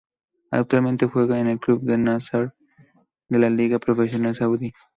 [0.49, 2.55] Actualmente juega en el club Al-Nassr
[3.29, 4.73] de la Liga Profesional Saudí.